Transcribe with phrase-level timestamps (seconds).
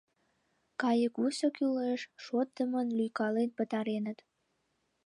[0.81, 4.19] Кайыквусо кӱлеш— шотдымын лӱйкален пытареныт.